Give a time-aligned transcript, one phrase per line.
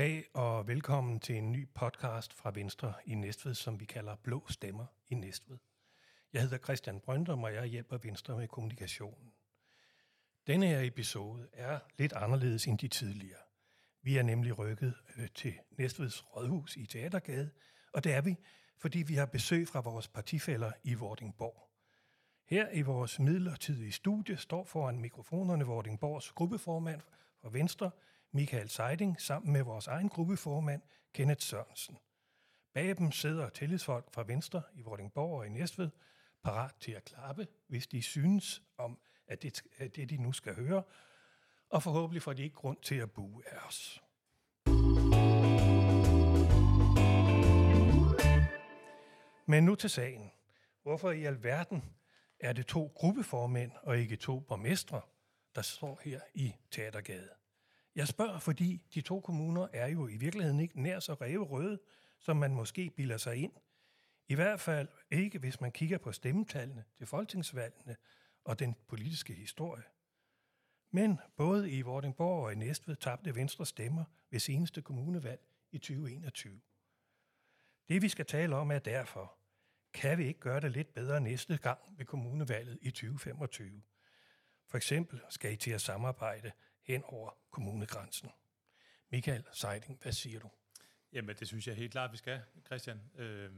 [0.00, 4.46] Goddag og velkommen til en ny podcast fra Venstre i Næstved, som vi kalder Blå
[4.48, 5.58] Stemmer i Næstved.
[6.32, 9.32] Jeg hedder Christian Brøndum, og jeg hjælper Venstre med kommunikationen.
[10.46, 13.40] Denne her episode er lidt anderledes end de tidligere.
[14.02, 17.50] Vi er nemlig rykket øh, til Næstveds Rådhus i Teatergade,
[17.94, 18.36] og det er vi,
[18.78, 21.70] fordi vi har besøg fra vores partifælder i Vordingborg.
[22.46, 27.00] Her i vores midlertidige studie står foran mikrofonerne Vordingborgs gruppeformand
[27.40, 27.90] for Venstre,
[28.32, 31.98] Michael Seiding, sammen med vores egen gruppeformand, Kenneth Sørensen.
[32.74, 35.90] Bag dem sidder tillidsfolk fra Venstre i Vordingborg og i Næstved,
[36.44, 40.54] parat til at klappe, hvis de synes om, at det, at det de nu skal
[40.54, 40.82] høre,
[41.70, 44.02] og forhåbentlig får de ikke grund til at bue af os.
[49.46, 50.30] Men nu til sagen.
[50.82, 51.84] Hvorfor i alverden
[52.40, 55.00] er det to gruppeformænd og ikke to borgmestre,
[55.54, 57.39] der står her i Teatergade?
[58.00, 61.80] Jeg spørger, fordi de to kommuner er jo i virkeligheden ikke nær så røde,
[62.18, 63.52] som man måske bilder sig ind.
[64.28, 67.96] I hvert fald ikke, hvis man kigger på stemmetallene til folketingsvalgene
[68.44, 69.82] og den politiske historie.
[70.90, 75.40] Men både i Vordingborg og i Næstved tabte Venstre stemmer ved seneste kommunevalg
[75.72, 76.60] i 2021.
[77.88, 79.34] Det vi skal tale om er derfor,
[79.94, 83.82] kan vi ikke gøre det lidt bedre næste gang ved kommunevalget i 2025?
[84.66, 86.52] For eksempel skal I til at samarbejde
[86.90, 88.30] hen over kommunegrænsen.
[89.10, 90.50] Michael Seiding, hvad siger du?
[91.12, 93.10] Jamen, det synes jeg helt klart, vi skal, Christian.
[93.14, 93.50] Øh,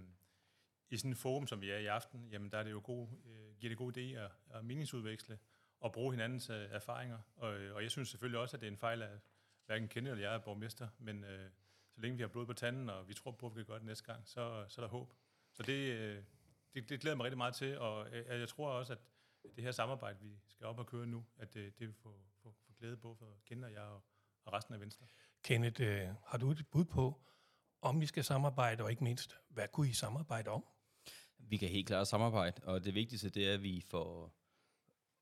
[0.91, 3.09] I sådan en forum, som vi er i aften, jamen, der er det jo god,
[3.27, 5.39] øh, giver det god idé at, at meningsudveksle
[5.81, 7.19] og bruge hinandens øh, erfaringer.
[7.37, 9.19] Og, øh, og jeg synes selvfølgelig også, at det er en fejl, at
[9.67, 11.51] hverken Kenny eller jeg er borgmester, men øh,
[11.91, 13.79] så længe vi har blod på tanden, og vi tror på, at vi kan gøre
[13.79, 15.13] det næste gang, så, så er der håb.
[15.53, 16.25] Så det, øh,
[16.75, 18.99] det, det glæder mig rigtig meget til, og øh, jeg tror også, at
[19.57, 22.55] det her samarbejde, vi skal op og køre nu, at det, det vil få, få
[22.83, 24.03] glæde både for Kenneth og jeg og,
[24.45, 25.07] og resten af Venstre.
[25.45, 27.23] Kenneth, øh, har du et bud på,
[27.83, 30.65] om vi skal samarbejde, og ikke mindst, hvad kunne I samarbejde om?
[31.39, 34.35] Vi kan helt klart samarbejde, og det vigtigste det er, at vi får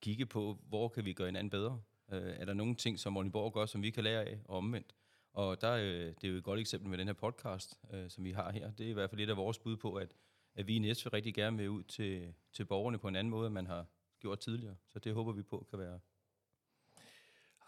[0.02, 1.82] kigge på, hvor kan vi gøre hinanden bedre.
[2.12, 4.94] Øh, er der nogle ting, som Vordingborg gør, som vi kan lære af, og omvendt.
[5.32, 8.24] Og der, øh, det er jo et godt eksempel med den her podcast, øh, som
[8.24, 8.70] vi har her.
[8.70, 10.14] Det er i hvert fald lidt af vores bud på, at,
[10.54, 13.46] at vi i Næstved rigtig gerne vil ud til, til borgerne på en anden måde,
[13.46, 13.86] end man har
[14.20, 14.76] gjort tidligere.
[14.88, 16.00] Så det håber vi på kan være.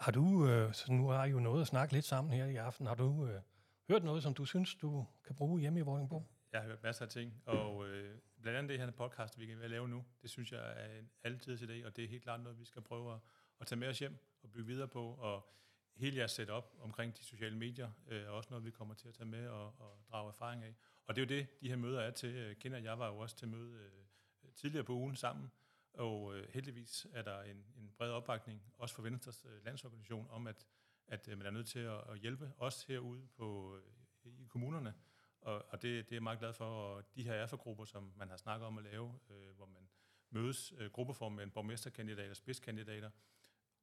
[0.02, 2.56] Har du, øh, så nu har I jo noget at snakke lidt sammen her i
[2.56, 3.40] aften, har du øh,
[3.88, 6.26] hørt noget, som du synes, du kan bruge hjemme i Vordingborg?
[6.52, 9.58] Jeg har hørt masser af ting, og øh, blandt andet det her podcast, vi kan
[9.58, 12.58] lave nu, det synes jeg er en altid idé, og det er helt klart noget,
[12.58, 13.20] vi skal prøve at,
[13.60, 15.52] at tage med os hjem og bygge videre på, og
[15.96, 19.14] hele jeres setup omkring de sociale medier øh, er også noget, vi kommer til at
[19.14, 20.74] tage med og, og drage erfaring af.
[21.06, 22.34] Og det er jo det, de her møder er til.
[22.34, 25.50] Øh, Kender jeg var jo også til møde øh, tidligere på ugen sammen,
[25.94, 30.46] og øh, heldigvis er der en, en bred opbakning, også fra Venstres øh, landsorganisation, om
[30.46, 30.66] at,
[31.08, 33.82] at øh, man er nødt til at, at hjælpe os herude på, øh,
[34.24, 34.94] i kommunerne.
[35.40, 36.64] Og, og det, det er jeg meget glad for.
[36.64, 39.88] Og de her erfagrupper, som man har snakket om at lave, øh, hvor man
[40.30, 43.10] mødes øh, gruppeform med en borgmesterkandidat spidskandidater,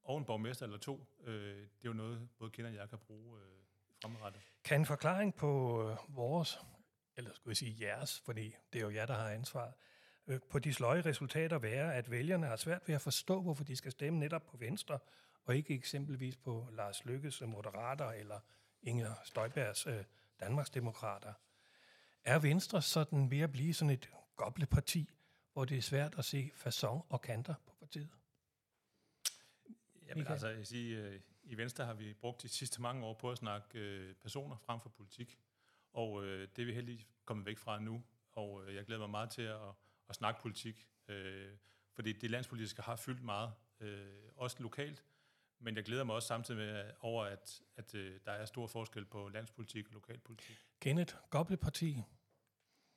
[0.03, 3.39] og en borgmester eller to, øh, det er jo noget, både kender jeg kan bruge
[3.39, 3.47] øh,
[4.01, 4.41] fremadrettet.
[4.63, 6.59] Kan en forklaring på øh, vores,
[7.15, 9.73] eller skulle jeg sige jeres, fordi det er jo jer, der har ansvaret,
[10.29, 13.75] Øh, på de sløje resultater være, at vælgerne har svært ved at forstå, hvorfor de
[13.75, 14.99] skal stemme netop på Venstre,
[15.45, 18.39] og ikke eksempelvis på Lars Lykkes øh, Moderater eller
[18.81, 20.03] Inger Støjbergs øh,
[20.39, 21.33] Danmarksdemokrater.
[22.23, 25.09] Er Venstre sådan ved at blive sådan et gobleparti,
[25.53, 28.09] hvor det er svært at se fason og kanter på partiet?
[30.07, 33.31] Jamen altså, jeg siger, øh, i Venstre har vi brugt de sidste mange år på
[33.31, 35.39] at snakke øh, personer frem for politik,
[35.93, 39.09] og øh, det er vi heldigvis kommet væk fra nu, og øh, jeg glæder mig
[39.09, 39.73] meget til at,
[40.09, 41.51] at snakke politik, øh,
[41.95, 45.03] fordi det landspolitiske har fyldt meget, øh, også lokalt,
[45.59, 49.05] men jeg glæder mig også samtidig med over, at, at øh, der er stor forskel
[49.05, 50.55] på landspolitik og lokalpolitik.
[50.79, 52.03] Kenneth, Gobleparti.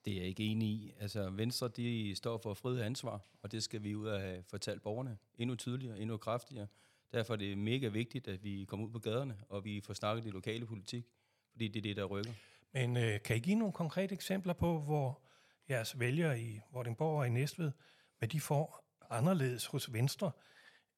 [0.05, 0.95] Det er jeg ikke enig i.
[0.99, 4.43] Altså, Venstre de står for frihed og ansvar, og det skal vi ud og have
[4.43, 6.67] fortalt borgerne endnu tydeligere, endnu kraftigere.
[7.13, 10.25] Derfor er det mega vigtigt, at vi kommer ud på gaderne, og vi får snakket
[10.25, 11.07] det lokale politik,
[11.51, 12.33] fordi det er det, der rykker.
[12.73, 15.23] Men øh, kan I give nogle konkrete eksempler på, hvor
[15.69, 17.73] jeres vælgere i Vordingborg og i Næstved,
[18.19, 20.33] hvad de får anderledes hos Venstre,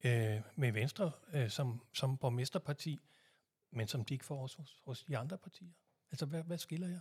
[0.05, 3.01] øh, med Venstre øh, som, som borgmesterparti,
[3.71, 5.73] men som de ikke får hos, hos de andre partier?
[6.11, 7.01] Altså, hvad, hvad skiller jer?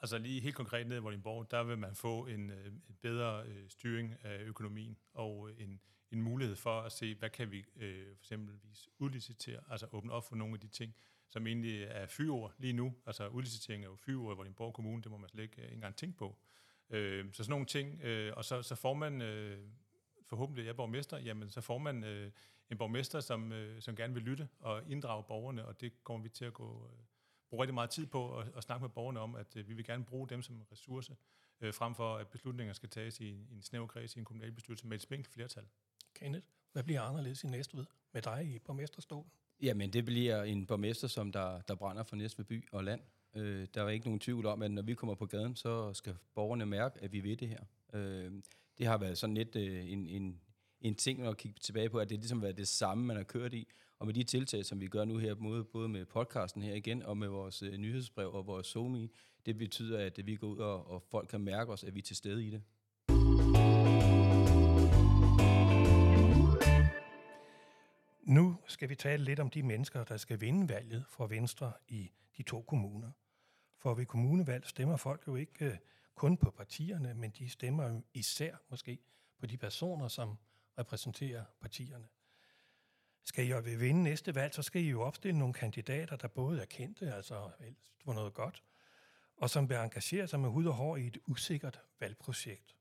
[0.00, 3.44] Altså lige helt konkret ned i Vordingborg, der vil man få en, øh, en bedre
[3.44, 5.80] øh, styring af økonomien og øh, en,
[6.10, 10.24] en mulighed for at se, hvad kan vi øh, for eksempelvis udlicitere, altså åbne op
[10.24, 10.94] for nogle af de ting,
[11.28, 12.94] som egentlig er fyord lige nu.
[13.06, 15.96] Altså udlicitering er jo fyord i Vordingborg Kommune, det må man slet ikke, ikke engang
[15.96, 16.26] tænke på.
[16.26, 16.58] Øh,
[16.90, 19.58] så sådan nogle ting, øh, og så, så får man øh,
[20.26, 22.30] forhåbentlig jeg er borgmester, jamen så får man øh,
[22.70, 26.28] en borgmester, som, øh, som gerne vil lytte og inddrage borgerne, og det kommer vi
[26.28, 26.98] til at gå, øh,
[27.50, 29.84] bruger rigtig meget tid på at, at snakke med borgerne om, at øh, vi vil
[29.84, 31.16] gerne bruge dem som ressource,
[31.60, 34.86] øh, frem for at beslutninger skal tages i, i en snæver kreds i en kommunalbestyrelse
[34.86, 35.64] med et spinkelt flertal.
[36.14, 39.30] Kenneth, hvad bliver anderledes i Næstved med dig i borgmesterstolen?
[39.60, 43.00] Jamen, det bliver en borgmester, som der, der brænder for Næstved by og land.
[43.34, 46.16] Øh, der er ikke nogen tvivl om, at når vi kommer på gaden, så skal
[46.34, 47.60] borgerne mærke, at vi ved det her.
[47.92, 48.32] Øh,
[48.78, 50.40] det har været sådan lidt øh, en, en,
[50.80, 53.54] en ting at kigge tilbage på, at det ligesom været det samme, man har kørt
[53.54, 53.68] i.
[53.98, 57.02] Og med de tiltag, som vi gør nu her, både, både med podcasten her igen,
[57.02, 59.10] og med vores øh, nyhedsbrev og vores somi,
[59.46, 62.02] det betyder, at vi går ud, og, og folk kan mærke os, at vi er
[62.02, 62.62] til stede i det.
[68.28, 72.12] Nu skal vi tale lidt om de mennesker, der skal vinde valget for Venstre i
[72.36, 73.10] de to kommuner.
[73.76, 75.76] For ved kommunevalg stemmer folk jo ikke øh,
[76.14, 78.98] kun på partierne, men de stemmer jo især måske
[79.38, 80.38] på de personer, som
[80.78, 82.08] repræsenterer partierne.
[83.24, 86.60] Skal I jo vinde næste valg, så skal I jo opstille nogle kandidater, der både
[86.60, 88.64] er kendte, altså helst for noget godt,
[89.36, 92.76] og som vil engagere sig med hud og hår i et usikkert valgprojekt.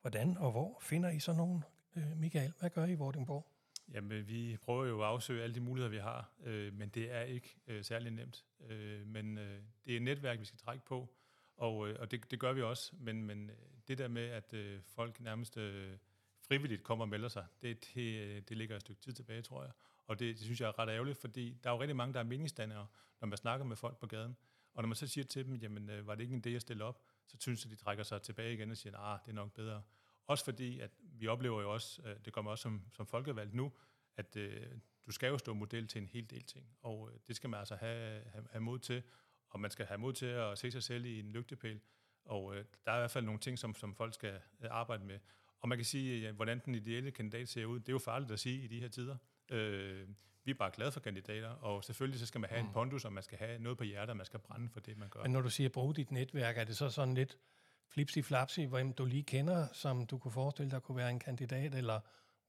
[0.00, 1.64] Hvordan og hvor finder I så nogen,
[1.96, 2.52] øh, Michael?
[2.58, 3.57] Hvad gør I i Vordingborg?
[3.92, 7.22] Jamen, vi prøver jo at afsøge alle de muligheder, vi har, øh, men det er
[7.22, 8.44] ikke øh, særlig nemt.
[8.68, 11.14] Øh, men øh, det er et netværk, vi skal trække på,
[11.56, 12.92] og, øh, og det, det gør vi også.
[13.00, 13.56] Men, men øh,
[13.88, 15.96] det der med, at øh, folk nærmest øh,
[16.40, 19.62] frivilligt kommer og melder sig, det, det, øh, det ligger et stykke tid tilbage, tror
[19.62, 19.72] jeg.
[20.06, 22.20] Og det, det synes jeg er ret ærgerligt, fordi der er jo rigtig mange, der
[22.20, 22.86] er meningsdannere,
[23.20, 24.36] når man snakker med folk på gaden.
[24.74, 26.62] Og når man så siger til dem, jamen øh, var det ikke en idé at
[26.62, 29.30] stille op, så synes de, de trækker sig tilbage igen og siger, at ah, det
[29.30, 29.82] er nok bedre.
[30.28, 33.72] Også fordi, at vi oplever jo også, øh, det kommer også som, som folkevalgt nu,
[34.16, 34.66] at øh,
[35.06, 37.58] du skal jo stå model til en hel del ting, og øh, det skal man
[37.58, 39.02] altså have, have, have mod til,
[39.50, 41.80] og man skal have mod til at se sig selv i en lygtepæl,
[42.24, 45.04] og øh, der er i hvert fald nogle ting, som, som folk skal øh, arbejde
[45.04, 45.18] med.
[45.60, 48.30] Og man kan sige, ja, hvordan den ideelle kandidat ser ud, det er jo farligt
[48.30, 49.16] at sige i de her tider.
[49.50, 50.08] Øh,
[50.44, 52.68] vi er bare glade for kandidater, og selvfølgelig så skal man have mm.
[52.68, 54.96] en pondus, og man skal have noget på hjertet, og man skal brænde for det,
[54.96, 55.22] man gør.
[55.22, 57.38] Men når du siger brug dit netværk, er det så sådan lidt
[57.88, 62.00] flipsi-flapsi, hvem du lige kender, som du kunne forestille dig kunne være en kandidat, eller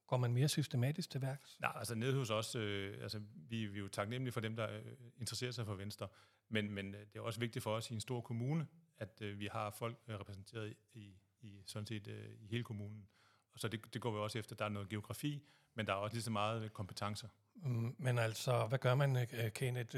[0.07, 1.57] går man mere systematisk til værks?
[1.59, 4.71] Nej, altså nede hos os, øh, altså vi, vi er jo taknemmelige for dem, der
[4.71, 4.81] øh,
[5.18, 6.07] interesserer sig for Venstre,
[6.50, 9.39] men, men øh, det er også vigtigt for os i en stor kommune, at øh,
[9.39, 13.07] vi har folk øh, repræsenteret i, i, sådan set, øh, i hele kommunen.
[13.53, 14.56] Og så det, det går vi også efter.
[14.56, 15.44] Der er noget geografi,
[15.75, 17.27] men der er også lige så meget kompetencer.
[17.56, 19.97] Mm, men altså, hvad gør man, Kenneth,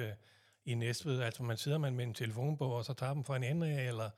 [0.65, 1.21] i Næstved?
[1.21, 4.09] Altså, man sidder man med en telefonbog, og så tager dem for en ende eller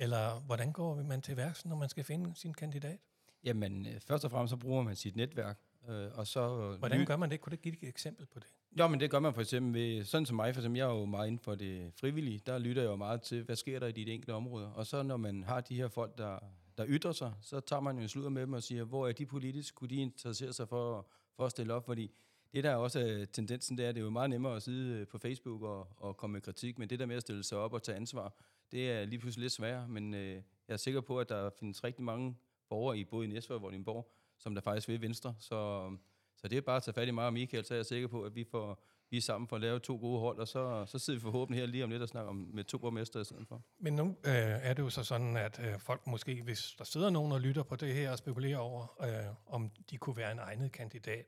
[0.00, 2.98] eller hvordan går man til værks, når man skal finde sin kandidat?
[3.44, 5.58] Jamen, øh, først og fremmest så bruger man sit netværk.
[5.88, 7.40] Øh, og så, øh, hvordan gør man det?
[7.40, 8.46] Kunne du give et eksempel på det?
[8.78, 10.94] Jo, men det gør man for eksempel ved, sådan som mig, for eksempel, jeg er
[10.94, 13.86] jo meget inden for det frivillige, der lytter jeg jo meget til, hvad sker der
[13.86, 14.68] i de enkelte områder.
[14.68, 16.38] Og så når man har de her folk, der,
[16.78, 19.12] der ytrer sig, så tager man jo en sludder med dem og siger, hvor er
[19.12, 21.06] de politisk, kunne de interessere sig for,
[21.36, 22.10] for at stille op, fordi
[22.52, 25.06] det der også øh, tendensen, det er, det er jo meget nemmere at sidde øh,
[25.06, 27.72] på Facebook og, og komme med kritik, men det der med at stille sig op
[27.72, 28.34] og tage ansvar,
[28.72, 30.34] det er lige pludselig lidt sværere, men øh,
[30.68, 32.36] jeg er sikker på, at der findes rigtig mange
[32.68, 35.34] borgere i både i Næstved og Vordingborg, som der faktisk vil Venstre.
[35.38, 35.98] Så, øhm,
[36.36, 38.08] så det er bare at tage fat i mig og Michael, så er jeg sikker
[38.08, 40.84] på, at vi får vi er sammen for at lave to gode hold, og så,
[40.86, 43.24] så sidder vi forhåbentlig her lige om lidt og snakker om, med to borgmester i
[43.24, 43.62] stedet for.
[43.78, 47.10] Men nu øh, er det jo så sådan, at øh, folk måske, hvis der sidder
[47.10, 50.38] nogen og lytter på det her og spekulerer over, øh, om de kunne være en
[50.38, 51.26] egnet kandidat,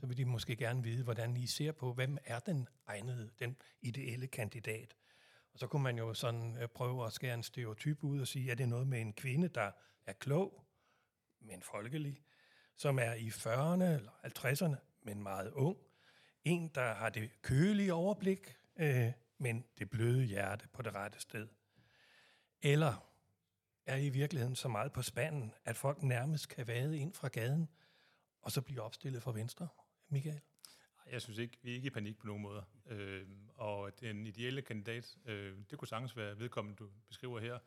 [0.00, 3.56] så vil de måske gerne vide, hvordan I ser på, hvem er den egnede, den
[3.80, 4.96] ideelle kandidat.
[5.52, 8.52] Og så kunne man jo sådan øh, prøve at skære en stereotyp ud og sige,
[8.52, 9.70] at det er noget med en kvinde, der
[10.06, 10.64] er klog,
[11.40, 12.22] men folkelig,
[12.76, 15.76] som er i 40'erne eller 50'erne, men meget ung.
[16.44, 21.48] En, der har det kølige overblik, øh, men det bløde hjerte på det rette sted.
[22.62, 23.08] Eller
[23.86, 27.68] er i virkeligheden så meget på spanden, at folk nærmest kan vade ind fra gaden,
[28.42, 29.68] og så blive opstillet for venstre,
[30.08, 30.40] Michael?
[31.10, 32.62] Jeg synes ikke, vi er ikke i panik på nogen måder.
[32.86, 37.58] Øh, og den ideelle kandidat, øh, det kunne sagtens være vedkommende, du beskriver her.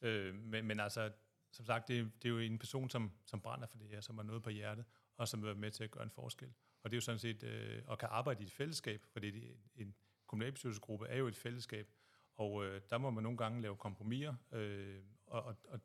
[0.00, 1.12] Øh, men, men altså,
[1.50, 4.18] som sagt, det, det er jo en person, som, som brænder for det her, som
[4.18, 4.84] har noget på hjertet,
[5.16, 6.52] og som vil være med til at gøre en forskel.
[6.82, 9.56] Og det er jo sådan set, øh, og kan arbejde i et fællesskab, fordi det,
[9.74, 9.94] en
[10.26, 11.88] kommunalbestyrelsesgruppe er jo et fællesskab,
[12.36, 15.80] og øh, der må man nogle gange lave kompromiser, øh, og, og, og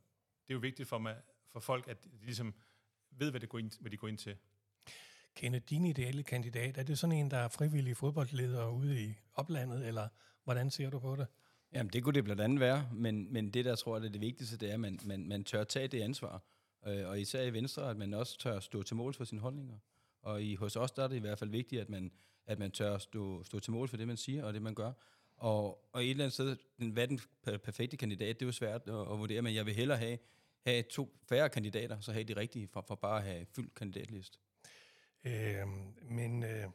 [0.48, 2.54] det er jo vigtigt for, mig, for folk, at de ligesom
[3.12, 4.38] ved, hvad, det går ind, hvad de går ind til
[5.38, 9.88] kende din ideelle kandidat, er det sådan en, der er frivillig fodboldleder ude i oplandet,
[9.88, 10.08] eller
[10.44, 11.28] hvordan ser du på det?
[11.74, 14.22] Jamen, det kunne det blandt andet være, men, men det, der tror jeg, er det
[14.22, 16.44] vigtigste, det er, at man, man, man tør tage det ansvar.
[16.88, 19.78] Øh, og især i Venstre, at man også tør stå til mål for sine holdninger.
[20.22, 22.12] Og i, hos os, der er det i hvert fald vigtigt, at man,
[22.46, 24.92] at man tør stå, stå til mål for det, man siger, og det, man gør.
[25.38, 27.20] Og, og et eller andet sted, hvad den
[27.64, 30.18] perfekte kandidat, det er jo svært at, at vurdere, men jeg vil hellere have,
[30.66, 34.38] have to færre kandidater, så have de rigtige, for, for bare at have fyldt kandidatliste.
[35.24, 35.68] Øh,
[36.02, 36.70] men øh,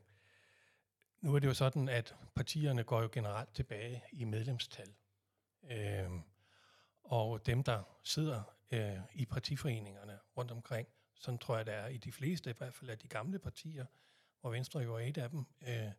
[1.21, 4.95] Nu er det jo sådan, at partierne går jo generelt tilbage i medlemstal.
[5.71, 6.11] Øh,
[7.05, 11.97] og dem, der sidder øh, i partiforeningerne rundt omkring, sådan tror jeg, det er i
[11.97, 13.87] de fleste, i hvert fald af de gamle partier,
[14.41, 15.93] hvor Venstre jo er et af dem, øh,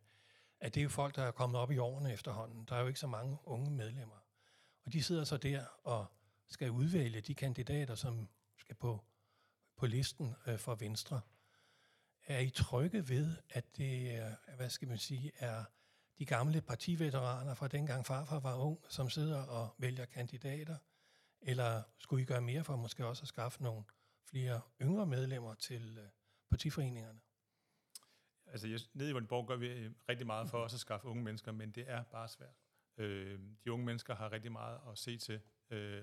[0.60, 2.64] at det er jo folk, der er kommet op i årene efterhånden.
[2.64, 4.24] Der er jo ikke så mange unge medlemmer.
[4.84, 6.06] Og de sidder så der og
[6.48, 9.04] skal udvælge de kandidater, som skal på,
[9.76, 11.20] på listen øh, for Venstre.
[12.26, 15.64] Er I trygge ved, at det er, hvad skal man sige, er
[16.18, 20.76] de gamle partiveteraner fra dengang farfar var ung, som sidder og vælger kandidater?
[21.40, 23.84] Eller skulle I gøre mere for måske også at skaffe nogle
[24.30, 26.08] flere yngre medlemmer til øh,
[26.50, 27.20] partiforeningerne?
[28.46, 31.24] Altså, jeg, nede i Vordingborg gør vi øh, rigtig meget for også at skaffe unge
[31.24, 32.54] mennesker, men det er bare svært.
[32.96, 35.40] Øh, de unge mennesker har rigtig meget at se til.
[35.70, 36.02] Øh,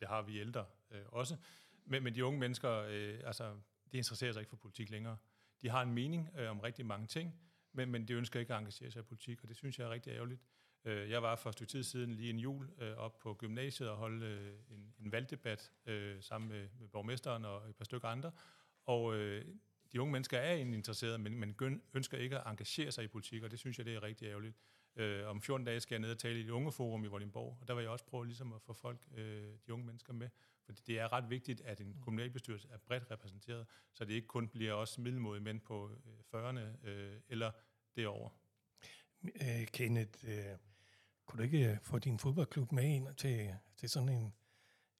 [0.00, 1.36] det har vi ældre øh, også.
[1.84, 3.60] Men, men de unge mennesker, øh, altså,
[3.92, 5.16] de interesserer sig ikke for politik længere.
[5.62, 7.34] De har en mening øh, om rigtig mange ting,
[7.72, 9.90] men, men de ønsker ikke at engagere sig i politik, og det synes jeg er
[9.90, 10.40] rigtig ærgerligt.
[10.84, 13.90] Øh, jeg var for et stykke tid siden lige en jul øh, op på gymnasiet
[13.90, 18.08] og holde øh, en, en valgdebat øh, sammen med, med borgmesteren og et par stykker
[18.08, 18.32] andre,
[18.86, 19.44] og øh,
[19.92, 21.56] de unge mennesker er egentlig interesserede, men, men
[21.94, 24.56] ønsker ikke at engagere sig i politik, og det synes jeg, det er rigtig ærgerligt.
[24.96, 27.68] Øh, om 14 dage skal jeg ned og tale i et ungeforum i Vordingborg, og
[27.68, 30.28] der vil jeg også prøve ligesom at få folk, øh, de unge mennesker med,
[30.64, 34.48] for det er ret vigtigt, at en kommunalbestyrelse er bredt repræsenteret, så det ikke kun
[34.48, 37.50] bliver også middelmodige mænd på øh, 40'erne øh, eller
[37.96, 38.30] derover.
[39.24, 40.56] Øh, Kenneth, øh,
[41.26, 44.34] kunne du ikke øh, få din fodboldklub med ind til, til sådan en,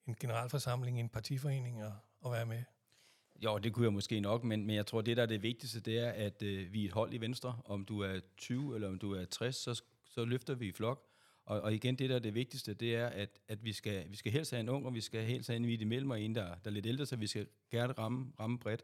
[0.06, 2.62] en generalforsamling, en partiforening og, og være med?
[3.44, 5.80] Jo, det kunne jeg måske nok, men, men jeg tror, det der er det vigtigste,
[5.80, 7.60] det er, at øh, vi er et hold i Venstre.
[7.64, 11.11] Om du er 20 eller om du er 60, så, så løfter vi i flok.
[11.44, 14.16] Og, og igen, det der er det vigtigste, det er, at, at vi, skal, vi
[14.16, 16.34] skal helst have en ung, og vi skal helst have en midt imellem, og en,
[16.34, 18.82] der, der er lidt ældre, så vi skal gerne ramme, ramme bredt.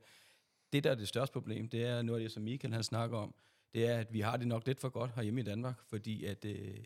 [0.72, 3.18] Det, der er det største problem, det er noget af det, som Michael han snakker
[3.18, 3.34] om,
[3.74, 6.44] det er, at vi har det nok lidt for godt herhjemme i Danmark, fordi at
[6.44, 6.78] øh,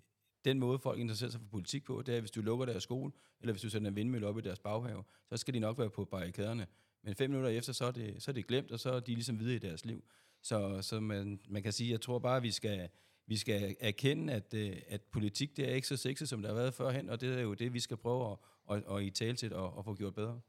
[0.45, 2.83] den måde, folk interesserer sig for politik på, det er, at hvis du lukker deres
[2.83, 5.79] skole, eller hvis du sætter en vindmølle op i deres baghave, så skal de nok
[5.79, 6.67] være på barrikaderne.
[7.02, 9.14] Men fem minutter efter, så er det, så er det glemt, og så er de
[9.14, 10.05] ligesom videre i deres liv.
[10.43, 12.88] Så, så man, man kan sige, jeg tror bare, at vi skal,
[13.32, 16.54] vi skal erkende, at, øh, at politik det er ikke så sexet, som det har
[16.54, 18.38] været førhen, og det er jo det, vi skal prøve at,
[18.76, 20.40] at, at i tale til og, at få gjort bedre.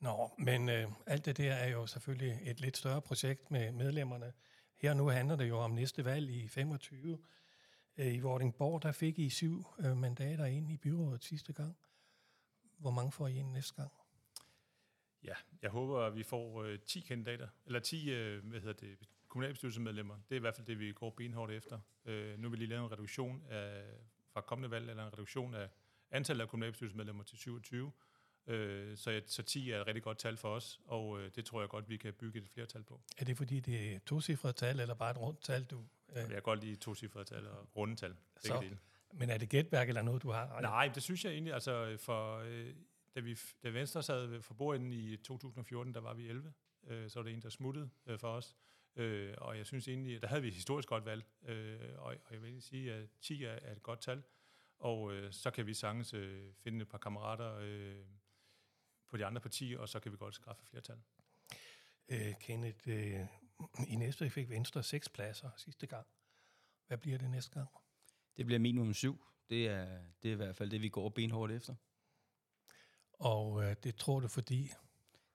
[0.00, 4.32] Nå, men øh, alt det der er jo selvfølgelig et lidt større projekt med medlemmerne.
[4.76, 7.18] Her nu handler det jo om næste valg i 25.
[7.96, 11.76] Øh, I Vordingborg, der fik I syv øh, mandater ind i byrådet sidste gang.
[12.78, 13.92] Hvor mange får I ind næste gang?
[15.24, 18.98] Ja, jeg håber, at vi får øh, 10 kandidater, eller 10 øh, hvad hedder det,
[19.36, 20.14] kommunalbestyrelsesmedlemmer.
[20.14, 21.78] Det er i hvert fald det, vi går benhårdt efter.
[22.04, 23.84] Øh, nu vil vi lave en reduktion af,
[24.32, 25.68] fra kommende valg, eller en reduktion af
[26.10, 27.92] antallet af kommunalbestyrelsesmedlemmer til 27.
[28.46, 31.60] Øh, så, så 10 er et rigtig godt tal for os, og øh, det tror
[31.60, 33.00] jeg godt, vi kan bygge et flertal på.
[33.18, 34.20] Er det fordi, det er to
[34.52, 35.78] tal, eller bare et rundt tal, du...
[36.08, 36.16] Øh...
[36.16, 38.16] Jeg kan godt lide to tal og runde tal.
[38.40, 38.78] Så, dele.
[39.12, 40.60] Men er det gætværk eller noget, du har?
[40.60, 42.38] Nej, det synes jeg egentlig, altså for...
[42.38, 42.74] Øh,
[43.14, 46.52] da, vi, da Venstre sad for bordenden i 2014, der var vi 11.
[46.86, 48.56] Øh, så var det en, der smuttede øh, for os.
[48.96, 51.24] Øh, og jeg synes egentlig, der havde vi et historisk godt valg.
[51.42, 54.22] Øh, og, og jeg vil sige, at 10 er, er et godt tal.
[54.78, 58.04] Og øh, så kan vi sagtens øh, finde et par kammerater øh,
[59.08, 60.98] på de andre partier, og så kan vi godt skaffe flertal.
[62.08, 63.26] Øh, Kenneth, øh,
[63.88, 66.06] i næste fik Venstre seks pladser sidste gang.
[66.86, 67.68] Hvad bliver det næste gang?
[68.36, 69.24] Det bliver minimum syv.
[69.50, 71.74] Det er, det er i hvert fald det, vi går benhårdt efter.
[73.12, 74.70] Og øh, det tror du, fordi?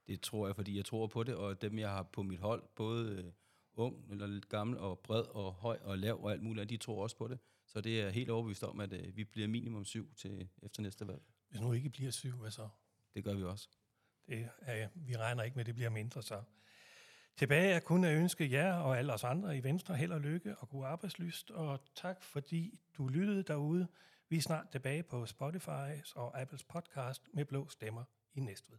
[0.07, 2.63] Det tror jeg, fordi jeg tror på det, og dem, jeg har på mit hold,
[2.75, 3.33] både
[3.73, 7.03] ung eller lidt gammel, og bred og høj og lav og alt muligt, de tror
[7.03, 7.39] også på det.
[7.67, 11.07] Så det er helt overbevist om, at øh, vi bliver minimum syv til efter næste
[11.07, 11.21] valg.
[11.49, 12.69] Hvis nu ikke bliver syv, hvad så?
[13.13, 13.69] Det gør vi også.
[14.27, 16.43] Det er, vi regner ikke med, at det bliver mindre så.
[17.37, 20.55] Tilbage er kun at ønske jer og alle os andre i Venstre held og lykke
[20.57, 23.87] og god arbejdslyst, og tak fordi du lyttede derude.
[24.29, 28.77] Vi er snart tilbage på Spotify og Apples podcast med blå stemmer i Næstved.